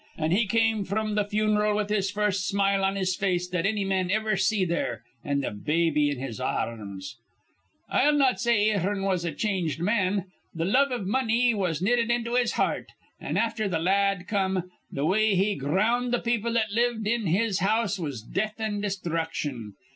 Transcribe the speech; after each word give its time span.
An' 0.17 0.31
he 0.31 0.47
come 0.47 0.83
fr'm 0.83 1.15
th' 1.15 1.29
fun'ral 1.29 1.75
with 1.75 1.87
th' 1.89 2.09
first 2.11 2.47
smile 2.47 2.83
on 2.83 2.95
his 2.95 3.15
face 3.15 3.47
that 3.49 3.67
anny 3.67 3.85
man 3.85 4.09
iver 4.11 4.35
see 4.35 4.65
there, 4.65 5.03
an' 5.23 5.43
th' 5.43 5.63
baby 5.63 6.09
in 6.09 6.17
his 6.17 6.39
ar 6.39 6.67
rms. 6.75 7.17
"I'll 7.87 8.15
not 8.17 8.39
say 8.39 8.71
Ahearn 8.71 9.03
was 9.03 9.25
a 9.25 9.31
changed 9.31 9.79
man. 9.79 10.25
Th' 10.55 10.65
love 10.65 10.91
iv 10.91 11.05
money 11.05 11.53
was 11.53 11.83
knitted 11.83 12.09
into 12.09 12.33
his 12.33 12.53
heart; 12.53 12.87
an', 13.19 13.37
afther 13.37 13.67
th' 13.67 13.79
la 13.79 13.91
ad 13.91 14.27
come, 14.27 14.71
th' 14.91 15.05
way 15.05 15.35
he 15.35 15.53
ground 15.53 16.11
th' 16.13 16.23
people 16.23 16.53
that 16.53 16.71
lived 16.71 17.05
in 17.05 17.27
his 17.27 17.59
house 17.59 17.99
was 17.99 18.23
death 18.23 18.55
an' 18.59 18.81
destruction. 18.81 19.75